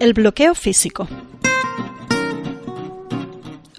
El 0.00 0.12
bloqueo 0.12 0.54
físico. 0.54 1.08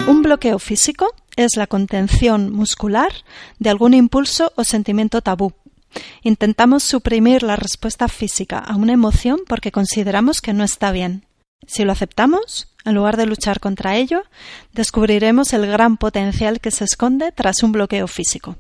Un 0.06 0.22
bloqueo 0.22 0.60
físico 0.60 1.14
es 1.38 1.56
la 1.56 1.66
contención 1.66 2.52
muscular 2.52 3.14
de 3.58 3.70
algún 3.70 3.94
impulso 3.94 4.52
o 4.58 4.66
sentimiento 4.66 5.22
tabú. 5.22 5.54
Intentamos 6.22 6.84
suprimir 6.84 7.42
la 7.42 7.56
respuesta 7.56 8.10
física 8.10 8.60
a 8.60 8.76
una 8.76 8.92
emoción 8.92 9.40
porque 9.48 9.72
consideramos 9.72 10.42
que 10.42 10.52
no 10.52 10.66
está 10.66 10.92
bien. 10.92 11.26
Si 11.66 11.86
lo 11.86 11.94
aceptamos, 11.94 12.68
en 12.84 12.96
lugar 12.96 13.16
de 13.16 13.26
luchar 13.26 13.62
contra 13.62 13.96
ello, 13.96 14.24
descubriremos 14.74 15.54
el 15.54 15.68
gran 15.68 15.96
potencial 15.96 16.60
que 16.60 16.72
se 16.72 16.84
esconde 16.84 17.32
tras 17.32 17.64
un 17.64 17.72
bloqueo 17.72 18.08
físico. 18.08 18.58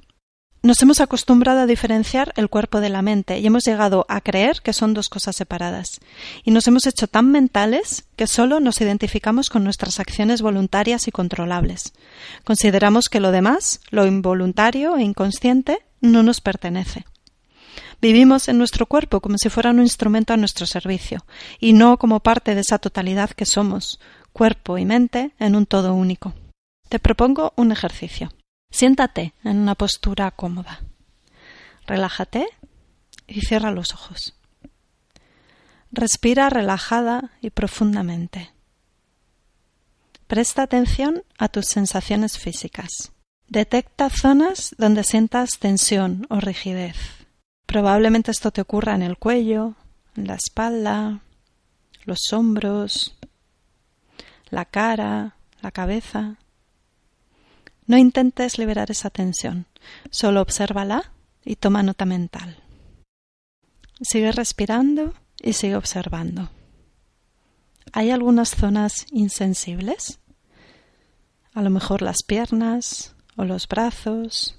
Nos 0.61 0.81
hemos 0.81 0.99
acostumbrado 0.99 1.61
a 1.61 1.65
diferenciar 1.65 2.33
el 2.35 2.49
cuerpo 2.49 2.81
de 2.81 2.89
la 2.89 3.01
mente 3.01 3.39
y 3.39 3.47
hemos 3.47 3.63
llegado 3.63 4.05
a 4.09 4.19
creer 4.19 4.61
que 4.61 4.73
son 4.73 4.93
dos 4.93 5.07
cosas 5.07 5.37
separadas. 5.37 6.01
Y 6.43 6.51
nos 6.51 6.67
hemos 6.67 6.85
hecho 6.85 7.07
tan 7.07 7.31
mentales 7.31 8.03
que 8.17 8.27
solo 8.27 8.59
nos 8.59 8.81
identificamos 8.81 9.49
con 9.49 9.63
nuestras 9.63 10.01
acciones 10.01 10.41
voluntarias 10.41 11.07
y 11.07 11.11
controlables. 11.11 11.93
Consideramos 12.43 13.07
que 13.07 13.21
lo 13.21 13.31
demás, 13.31 13.79
lo 13.89 14.05
involuntario 14.05 14.97
e 14.97 15.03
inconsciente, 15.03 15.79
no 16.01 16.23
nos 16.23 16.41
pertenece. 16.41 17.05
Vivimos 18.01 18.49
en 18.49 18.57
nuestro 18.57 18.85
cuerpo 18.85 19.21
como 19.21 19.37
si 19.37 19.49
fuera 19.49 19.71
un 19.71 19.79
instrumento 19.79 20.33
a 20.33 20.37
nuestro 20.37 20.65
servicio, 20.65 21.25
y 21.59 21.71
no 21.71 21.97
como 21.97 22.19
parte 22.19 22.53
de 22.53 22.61
esa 22.61 22.79
totalidad 22.79 23.29
que 23.29 23.45
somos, 23.45 23.99
cuerpo 24.33 24.77
y 24.77 24.83
mente, 24.83 25.31
en 25.39 25.55
un 25.55 25.65
todo 25.65 25.93
único. 25.93 26.33
Te 26.89 26.99
propongo 26.99 27.53
un 27.55 27.71
ejercicio. 27.71 28.29
Siéntate 28.71 29.33
en 29.43 29.57
una 29.57 29.75
postura 29.75 30.31
cómoda. 30.31 30.81
Relájate 31.85 32.47
y 33.27 33.41
cierra 33.41 33.71
los 33.71 33.93
ojos. 33.93 34.35
Respira 35.91 36.49
relajada 36.49 37.31
y 37.41 37.49
profundamente. 37.49 38.51
Presta 40.27 40.61
atención 40.61 41.23
a 41.39 41.47
tus 41.49 41.65
sensaciones 41.65 42.37
físicas. 42.37 43.11
Detecta 43.47 44.11
zonas 44.11 44.75
donde 44.77 45.03
sientas 45.03 45.57
tensión 45.59 46.27
o 46.29 46.39
rigidez. 46.39 46.95
Probablemente 47.65 48.29
esto 48.29 48.51
te 48.51 48.61
ocurra 48.61 48.93
en 48.93 49.01
el 49.01 49.17
cuello, 49.17 49.73
en 50.15 50.27
la 50.27 50.35
espalda, 50.35 51.21
los 52.05 52.31
hombros, 52.31 53.17
la 54.51 54.65
cara, 54.65 55.35
la 55.61 55.71
cabeza. 55.71 56.37
No 57.89 57.97
intentes 57.97 58.59
liberar 58.59 58.91
esa 58.91 59.09
tensión, 59.09 59.65
solo 60.11 60.43
obsérvala 60.43 61.11
y 61.43 61.55
toma 61.55 61.81
nota 61.81 62.05
mental. 62.05 62.61
Sigue 63.99 64.31
respirando 64.31 65.15
y 65.41 65.53
sigue 65.53 65.75
observando. 65.75 66.51
¿Hay 67.91 68.11
algunas 68.11 68.51
zonas 68.51 69.07
insensibles? 69.11 70.19
A 71.55 71.63
lo 71.63 71.71
mejor 71.71 72.03
las 72.03 72.21
piernas 72.21 73.15
o 73.35 73.43
los 73.43 73.67
brazos, 73.67 74.55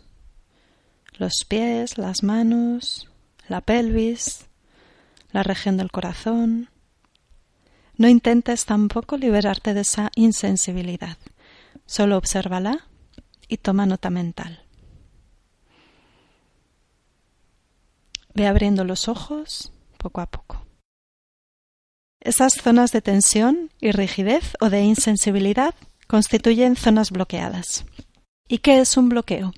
los 1.12 1.44
pies, 1.46 1.98
las 1.98 2.24
manos, 2.24 3.08
la 3.46 3.60
pelvis, 3.60 4.48
la 5.30 5.44
región 5.44 5.76
del 5.76 5.92
corazón. 5.92 6.69
No 7.96 8.08
intentes 8.08 8.64
tampoco 8.64 9.16
liberarte 9.16 9.72
de 9.72 9.82
esa 9.82 10.10
insensibilidad. 10.16 11.16
Solo 11.86 12.16
obsérvala 12.16 12.89
y 13.50 13.59
toma 13.59 13.84
nota 13.84 14.09
mental. 14.09 14.62
Ve 18.33 18.47
abriendo 18.47 18.84
los 18.84 19.09
ojos 19.09 19.72
poco 19.99 20.21
a 20.21 20.27
poco. 20.27 20.65
Esas 22.21 22.55
zonas 22.55 22.93
de 22.93 23.03
tensión 23.03 23.71
y 23.81 23.91
rigidez 23.91 24.55
o 24.61 24.71
de 24.71 24.83
insensibilidad 24.83 25.75
constituyen 26.06 26.77
zonas 26.77 27.11
bloqueadas. 27.11 27.84
¿Y 28.49 28.59
qué 28.59 28.81
es 28.81 28.97
un 28.97 29.09
bloqueo? 29.09 29.53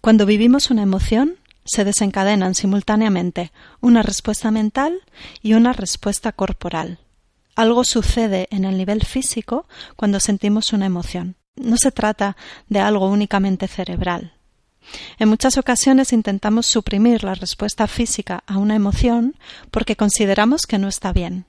Cuando 0.00 0.26
vivimos 0.26 0.70
una 0.70 0.82
emoción, 0.82 1.36
se 1.64 1.84
desencadenan 1.84 2.54
simultáneamente 2.54 3.52
una 3.80 4.02
respuesta 4.02 4.50
mental 4.50 5.00
y 5.42 5.54
una 5.54 5.72
respuesta 5.72 6.32
corporal. 6.32 6.98
Algo 7.56 7.84
sucede 7.84 8.48
en 8.50 8.64
el 8.64 8.76
nivel 8.76 9.04
físico 9.04 9.66
cuando 9.96 10.18
sentimos 10.20 10.72
una 10.72 10.86
emoción. 10.86 11.36
No 11.56 11.76
se 11.76 11.92
trata 11.92 12.36
de 12.68 12.80
algo 12.80 13.08
únicamente 13.08 13.68
cerebral. 13.68 14.34
En 15.18 15.28
muchas 15.28 15.56
ocasiones 15.56 16.12
intentamos 16.12 16.66
suprimir 16.66 17.24
la 17.24 17.34
respuesta 17.34 17.86
física 17.86 18.44
a 18.46 18.58
una 18.58 18.74
emoción 18.74 19.34
porque 19.70 19.96
consideramos 19.96 20.62
que 20.66 20.78
no 20.78 20.88
está 20.88 21.12
bien. 21.12 21.46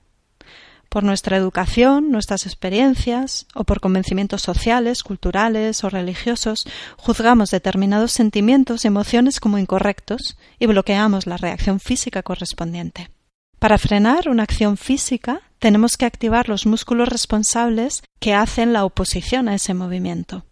Por 0.88 1.02
nuestra 1.02 1.36
educación, 1.36 2.10
nuestras 2.10 2.46
experiencias 2.46 3.46
o 3.54 3.64
por 3.64 3.80
convencimientos 3.80 4.42
sociales, 4.42 5.02
culturales 5.02 5.82
o 5.84 5.90
religiosos, 5.90 6.64
juzgamos 6.96 7.50
determinados 7.50 8.12
sentimientos 8.12 8.84
y 8.84 8.88
emociones 8.88 9.40
como 9.40 9.58
incorrectos 9.58 10.38
y 10.58 10.66
bloqueamos 10.66 11.26
la 11.26 11.36
reacción 11.36 11.80
física 11.80 12.22
correspondiente. 12.22 13.10
Para 13.58 13.78
frenar 13.78 14.28
una 14.28 14.44
acción 14.44 14.76
física 14.76 15.42
tenemos 15.58 15.96
que 15.96 16.06
activar 16.06 16.48
los 16.48 16.66
músculos 16.66 17.08
responsables 17.08 18.02
que 18.20 18.34
hacen 18.34 18.72
la 18.72 18.84
oposición 18.84 19.48
a 19.48 19.54
ese 19.54 19.74
movimiento. 19.74 20.44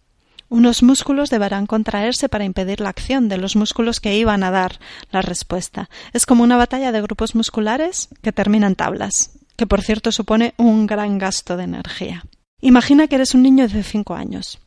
Unos 0.47 0.83
músculos 0.83 1.29
deberán 1.29 1.65
contraerse 1.65 2.29
para 2.29 2.45
impedir 2.45 2.79
la 2.79 2.89
acción 2.89 3.29
de 3.29 3.37
los 3.37 3.55
músculos 3.55 3.99
que 3.99 4.15
iban 4.15 4.43
a 4.43 4.51
dar 4.51 4.79
la 5.11 5.21
respuesta. 5.21 5.89
Es 6.13 6.25
como 6.25 6.43
una 6.43 6.57
batalla 6.57 6.91
de 6.91 7.01
grupos 7.01 7.33
musculares 7.33 8.09
que 8.21 8.31
termina 8.31 8.67
en 8.67 8.75
tablas, 8.75 9.31
que 9.55 9.65
por 9.65 9.81
cierto 9.81 10.11
supone 10.11 10.53
un 10.57 10.85
gran 10.85 11.17
gasto 11.17 11.57
de 11.57 11.63
energía. 11.63 12.23
Imagina 12.61 13.07
que 13.07 13.15
eres 13.15 13.33
un 13.33 13.41
niño 13.41 13.67
de 13.67 13.83
cinco 13.83 14.13
años. 14.13 14.59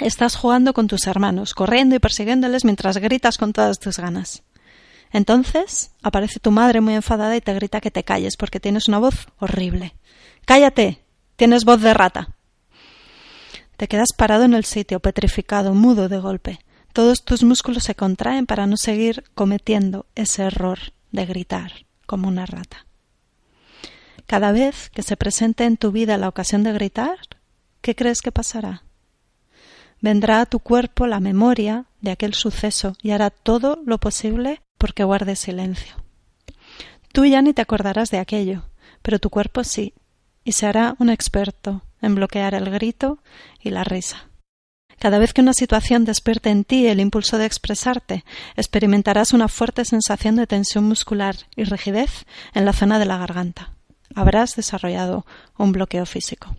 Estás 0.00 0.36
jugando 0.36 0.72
con 0.72 0.86
tus 0.86 1.06
hermanos, 1.06 1.52
corriendo 1.52 1.94
y 1.94 1.98
persiguiéndoles 1.98 2.64
mientras 2.64 2.96
gritas 2.96 3.38
con 3.38 3.52
todas 3.52 3.78
tus 3.78 3.98
ganas. 3.98 4.42
Entonces 5.12 5.92
aparece 6.02 6.40
tu 6.40 6.50
madre 6.50 6.80
muy 6.80 6.94
enfadada 6.94 7.36
y 7.36 7.40
te 7.40 7.54
grita 7.54 7.80
que 7.80 7.90
te 7.90 8.04
calles 8.04 8.36
porque 8.36 8.60
tienes 8.60 8.88
una 8.88 8.98
voz 8.98 9.26
horrible. 9.38 9.94
Cállate. 10.44 11.02
Tienes 11.36 11.64
voz 11.64 11.80
de 11.80 11.94
rata. 11.94 12.36
Te 13.76 13.88
quedas 13.88 14.10
parado 14.16 14.44
en 14.44 14.54
el 14.54 14.64
sitio, 14.64 15.00
petrificado, 15.00 15.74
mudo 15.74 16.08
de 16.08 16.18
golpe. 16.18 16.58
Todos 16.92 17.24
tus 17.24 17.42
músculos 17.42 17.84
se 17.84 17.94
contraen 17.94 18.46
para 18.46 18.66
no 18.66 18.76
seguir 18.76 19.24
cometiendo 19.34 20.06
ese 20.14 20.44
error 20.44 20.78
de 21.10 21.26
gritar 21.26 21.86
como 22.06 22.28
una 22.28 22.46
rata. 22.46 22.86
Cada 24.26 24.52
vez 24.52 24.90
que 24.90 25.02
se 25.02 25.16
presente 25.16 25.64
en 25.64 25.76
tu 25.76 25.90
vida 25.90 26.16
la 26.16 26.28
ocasión 26.28 26.62
de 26.62 26.72
gritar, 26.72 27.18
¿qué 27.80 27.94
crees 27.94 28.20
que 28.20 28.30
pasará? 28.30 28.84
Vendrá 30.02 30.40
a 30.40 30.46
tu 30.46 30.58
cuerpo 30.58 31.06
la 31.06 31.20
memoria 31.20 31.86
de 32.00 32.10
aquel 32.10 32.34
suceso 32.34 32.96
y 33.02 33.12
hará 33.12 33.30
todo 33.30 33.80
lo 33.86 33.98
posible 33.98 34.60
porque 34.76 35.04
guardes 35.04 35.38
silencio. 35.38 35.94
Tú 37.12 37.24
ya 37.24 37.40
ni 37.40 37.52
te 37.52 37.62
acordarás 37.62 38.10
de 38.10 38.18
aquello, 38.18 38.64
pero 39.00 39.20
tu 39.20 39.30
cuerpo 39.30 39.62
sí, 39.62 39.94
y 40.44 40.52
se 40.52 40.66
hará 40.66 40.96
un 40.98 41.08
experto 41.08 41.82
en 42.00 42.16
bloquear 42.16 42.54
el 42.54 42.68
grito 42.68 43.20
y 43.60 43.70
la 43.70 43.84
risa. 43.84 44.26
Cada 44.98 45.18
vez 45.18 45.32
que 45.32 45.40
una 45.40 45.54
situación 45.54 46.04
despierte 46.04 46.50
en 46.50 46.64
ti 46.64 46.88
el 46.88 46.98
impulso 46.98 47.38
de 47.38 47.46
expresarte, 47.46 48.24
experimentarás 48.56 49.32
una 49.32 49.46
fuerte 49.46 49.84
sensación 49.84 50.34
de 50.34 50.48
tensión 50.48 50.82
muscular 50.84 51.36
y 51.54 51.62
rigidez 51.62 52.26
en 52.54 52.64
la 52.64 52.72
zona 52.72 52.98
de 52.98 53.06
la 53.06 53.18
garganta. 53.18 53.74
Habrás 54.16 54.56
desarrollado 54.56 55.24
un 55.56 55.70
bloqueo 55.70 56.06
físico. 56.06 56.56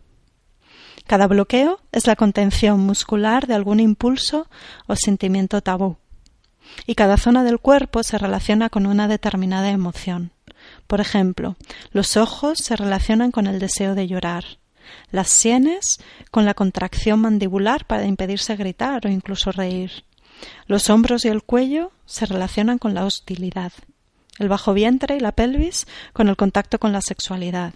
Cada 1.07 1.27
bloqueo 1.27 1.79
es 1.91 2.07
la 2.07 2.15
contención 2.15 2.79
muscular 2.79 3.47
de 3.47 3.53
algún 3.53 3.79
impulso 3.79 4.47
o 4.87 4.95
sentimiento 4.95 5.61
tabú, 5.61 5.97
y 6.85 6.95
cada 6.95 7.17
zona 7.17 7.43
del 7.43 7.59
cuerpo 7.59 8.03
se 8.03 8.17
relaciona 8.17 8.69
con 8.69 8.85
una 8.85 9.07
determinada 9.07 9.69
emoción. 9.69 10.31
Por 10.87 11.01
ejemplo, 11.01 11.55
los 11.91 12.15
ojos 12.15 12.59
se 12.59 12.75
relacionan 12.75 13.31
con 13.31 13.47
el 13.47 13.59
deseo 13.59 13.95
de 13.95 14.07
llorar, 14.07 14.45
las 15.11 15.29
sienes 15.29 15.99
con 16.31 16.45
la 16.45 16.53
contracción 16.53 17.19
mandibular 17.19 17.85
para 17.85 18.05
impedirse 18.05 18.55
gritar 18.55 19.05
o 19.05 19.09
incluso 19.09 19.51
reír, 19.51 20.05
Los 20.67 20.89
hombros 20.89 21.25
y 21.25 21.29
el 21.29 21.43
cuello 21.43 21.91
se 22.05 22.25
relacionan 22.25 22.77
con 22.77 22.93
la 22.93 23.05
hostilidad. 23.05 23.71
El 24.39 24.49
bajo 24.49 24.73
vientre 24.73 25.15
y 25.15 25.19
la 25.19 25.31
pelvis 25.31 25.85
con 26.11 26.27
el 26.27 26.35
contacto 26.35 26.79
con 26.79 26.91
la 26.91 27.01
sexualidad. 27.01 27.75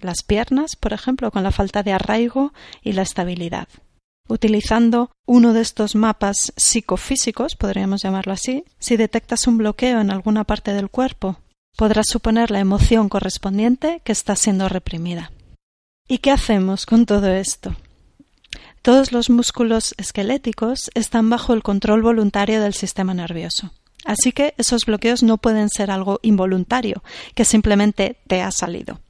Las 0.00 0.22
piernas, 0.22 0.76
por 0.76 0.92
ejemplo, 0.92 1.30
con 1.30 1.42
la 1.42 1.52
falta 1.52 1.82
de 1.82 1.92
arraigo 1.92 2.52
y 2.82 2.92
la 2.92 3.02
estabilidad. 3.02 3.68
Utilizando 4.28 5.10
uno 5.26 5.52
de 5.52 5.60
estos 5.60 5.94
mapas 5.94 6.52
psicofísicos, 6.56 7.56
podríamos 7.56 8.02
llamarlo 8.02 8.32
así, 8.32 8.64
si 8.78 8.96
detectas 8.96 9.46
un 9.46 9.58
bloqueo 9.58 10.00
en 10.00 10.10
alguna 10.10 10.44
parte 10.44 10.72
del 10.72 10.88
cuerpo, 10.88 11.38
podrás 11.76 12.06
suponer 12.08 12.50
la 12.50 12.60
emoción 12.60 13.08
correspondiente 13.08 14.00
que 14.04 14.12
está 14.12 14.34
siendo 14.36 14.68
reprimida. 14.68 15.30
¿Y 16.08 16.18
qué 16.18 16.30
hacemos 16.30 16.86
con 16.86 17.06
todo 17.06 17.28
esto? 17.28 17.76
Todos 18.82 19.12
los 19.12 19.30
músculos 19.30 19.94
esqueléticos 19.96 20.90
están 20.94 21.30
bajo 21.30 21.54
el 21.54 21.62
control 21.62 22.02
voluntario 22.02 22.60
del 22.60 22.74
sistema 22.74 23.14
nervioso. 23.14 23.72
Así 24.04 24.32
que 24.32 24.54
esos 24.58 24.84
bloqueos 24.84 25.22
no 25.22 25.38
pueden 25.38 25.68
ser 25.68 25.90
algo 25.90 26.20
involuntario, 26.22 27.02
que 27.34 27.44
simplemente 27.44 28.18
te 28.26 28.42
ha 28.42 28.50
salido. 28.50 29.00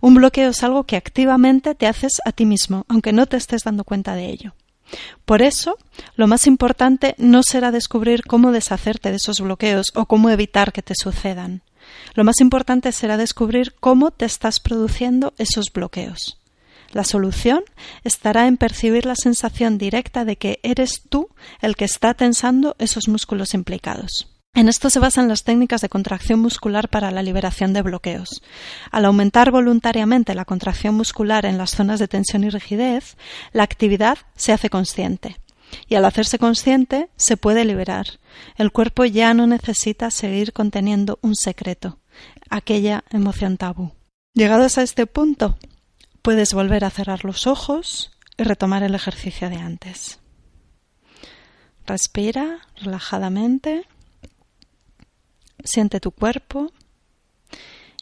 Un 0.00 0.14
bloqueo 0.14 0.50
es 0.50 0.62
algo 0.62 0.84
que 0.84 0.96
activamente 0.96 1.74
te 1.74 1.86
haces 1.86 2.20
a 2.24 2.32
ti 2.32 2.46
mismo, 2.46 2.84
aunque 2.88 3.12
no 3.12 3.26
te 3.26 3.36
estés 3.36 3.62
dando 3.64 3.84
cuenta 3.84 4.14
de 4.14 4.26
ello. 4.26 4.54
Por 5.24 5.42
eso, 5.42 5.78
lo 6.16 6.26
más 6.26 6.46
importante 6.46 7.14
no 7.18 7.42
será 7.42 7.70
descubrir 7.70 8.24
cómo 8.24 8.50
deshacerte 8.50 9.10
de 9.10 9.16
esos 9.16 9.40
bloqueos 9.40 9.86
o 9.94 10.06
cómo 10.06 10.30
evitar 10.30 10.72
que 10.72 10.82
te 10.82 10.94
sucedan. 10.96 11.62
Lo 12.14 12.24
más 12.24 12.40
importante 12.40 12.92
será 12.92 13.16
descubrir 13.16 13.74
cómo 13.78 14.10
te 14.10 14.24
estás 14.24 14.60
produciendo 14.60 15.32
esos 15.38 15.66
bloqueos. 15.72 16.38
La 16.92 17.04
solución 17.04 17.62
estará 18.02 18.48
en 18.48 18.56
percibir 18.56 19.06
la 19.06 19.14
sensación 19.14 19.78
directa 19.78 20.24
de 20.24 20.36
que 20.36 20.58
eres 20.64 21.02
tú 21.08 21.28
el 21.60 21.76
que 21.76 21.84
está 21.84 22.14
tensando 22.14 22.74
esos 22.80 23.06
músculos 23.06 23.54
implicados. 23.54 24.28
En 24.54 24.68
esto 24.68 24.90
se 24.90 24.98
basan 24.98 25.28
las 25.28 25.44
técnicas 25.44 25.80
de 25.80 25.88
contracción 25.88 26.40
muscular 26.40 26.88
para 26.88 27.10
la 27.10 27.22
liberación 27.22 27.72
de 27.72 27.82
bloqueos. 27.82 28.42
Al 28.90 29.04
aumentar 29.04 29.50
voluntariamente 29.50 30.34
la 30.34 30.44
contracción 30.44 30.94
muscular 30.94 31.46
en 31.46 31.56
las 31.56 31.70
zonas 31.70 31.98
de 31.98 32.08
tensión 32.08 32.44
y 32.44 32.50
rigidez, 32.50 33.16
la 33.52 33.62
actividad 33.62 34.18
se 34.36 34.52
hace 34.52 34.68
consciente. 34.68 35.36
Y 35.88 35.94
al 35.94 36.04
hacerse 36.04 36.38
consciente, 36.38 37.08
se 37.16 37.36
puede 37.36 37.64
liberar. 37.64 38.06
El 38.56 38.72
cuerpo 38.72 39.04
ya 39.04 39.34
no 39.34 39.46
necesita 39.46 40.10
seguir 40.10 40.52
conteniendo 40.52 41.18
un 41.22 41.36
secreto, 41.36 41.98
aquella 42.50 43.04
emoción 43.10 43.56
tabú. 43.56 43.92
Llegados 44.34 44.78
a 44.78 44.82
este 44.82 45.06
punto, 45.06 45.56
Puedes 46.22 46.52
volver 46.52 46.84
a 46.84 46.90
cerrar 46.90 47.24
los 47.24 47.46
ojos 47.46 48.10
y 48.36 48.42
retomar 48.42 48.82
el 48.82 48.94
ejercicio 48.94 49.48
de 49.48 49.56
antes. 49.56 50.18
Respira 51.86 52.58
relajadamente. 52.76 53.86
Siente 55.64 56.00
tu 56.00 56.10
cuerpo. 56.10 56.72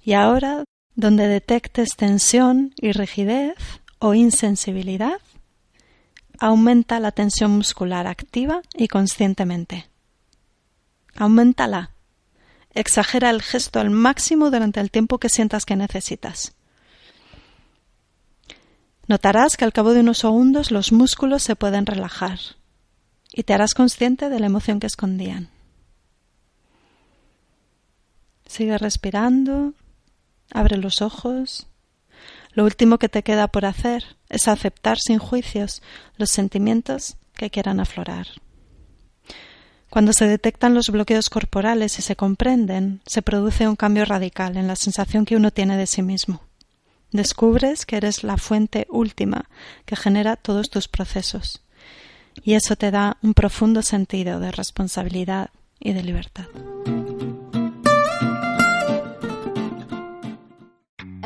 Y 0.02 0.12
ahora, 0.14 0.64
donde 0.94 1.28
detectes 1.28 1.96
tensión 1.96 2.74
y 2.80 2.92
rigidez 2.92 3.56
o 3.98 4.14
insensibilidad, 4.14 5.20
aumenta 6.38 7.00
la 7.00 7.12
tensión 7.12 7.50
muscular 7.50 8.06
activa 8.06 8.62
y 8.74 8.88
conscientemente. 8.88 9.88
Aumentala. 11.16 11.90
Exagera 12.74 13.30
el 13.30 13.42
gesto 13.42 13.80
al 13.80 13.90
máximo 13.90 14.50
durante 14.50 14.78
el 14.80 14.90
tiempo 14.90 15.18
que 15.18 15.28
sientas 15.28 15.64
que 15.64 15.74
necesitas. 15.74 16.54
Notarás 19.08 19.56
que 19.56 19.64
al 19.64 19.72
cabo 19.72 19.94
de 19.94 20.00
unos 20.00 20.18
segundos 20.18 20.70
los 20.70 20.92
músculos 20.92 21.42
se 21.42 21.56
pueden 21.56 21.86
relajar 21.86 22.38
y 23.32 23.42
te 23.42 23.54
harás 23.54 23.74
consciente 23.74 24.28
de 24.28 24.38
la 24.38 24.46
emoción 24.46 24.80
que 24.80 24.86
escondían. 24.86 25.48
Sigue 28.48 28.78
respirando, 28.78 29.74
abre 30.52 30.78
los 30.78 31.02
ojos. 31.02 31.68
Lo 32.52 32.64
último 32.64 32.98
que 32.98 33.08
te 33.08 33.22
queda 33.22 33.46
por 33.46 33.66
hacer 33.66 34.02
es 34.30 34.48
aceptar 34.48 34.98
sin 34.98 35.18
juicios 35.18 35.82
los 36.16 36.30
sentimientos 36.30 37.16
que 37.34 37.50
quieran 37.50 37.78
aflorar. 37.78 38.26
Cuando 39.90 40.12
se 40.12 40.26
detectan 40.26 40.74
los 40.74 40.86
bloqueos 40.86 41.30
corporales 41.30 41.98
y 41.98 42.02
se 42.02 42.16
comprenden, 42.16 43.00
se 43.06 43.22
produce 43.22 43.68
un 43.68 43.76
cambio 43.76 44.04
radical 44.04 44.56
en 44.56 44.66
la 44.66 44.76
sensación 44.76 45.24
que 45.24 45.36
uno 45.36 45.50
tiene 45.50 45.76
de 45.76 45.86
sí 45.86 46.02
mismo. 46.02 46.42
Descubres 47.12 47.86
que 47.86 47.96
eres 47.96 48.24
la 48.24 48.38
fuente 48.38 48.86
última 48.90 49.48
que 49.84 49.96
genera 49.96 50.36
todos 50.36 50.68
tus 50.68 50.88
procesos. 50.88 51.62
Y 52.42 52.54
eso 52.54 52.76
te 52.76 52.90
da 52.90 53.18
un 53.22 53.34
profundo 53.34 53.82
sentido 53.82 54.40
de 54.40 54.52
responsabilidad 54.52 55.50
y 55.80 55.92
de 55.92 56.02
libertad. 56.02 56.46